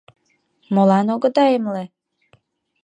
[0.73, 1.83] «Молан огыда эмле?